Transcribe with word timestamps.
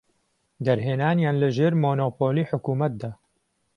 دەرهێنانیان 0.65 1.35
لە 1.41 1.49
ژێر 1.55 1.73
مۆنۆپۆلی 1.83 2.49
حکومەتدا. 2.51 3.11